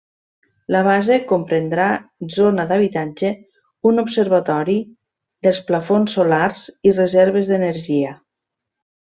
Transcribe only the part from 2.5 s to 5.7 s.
d'habitatge, un observatori, dels